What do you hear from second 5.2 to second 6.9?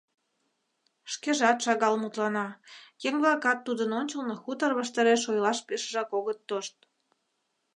ойлаш пешыжак огыт тошт.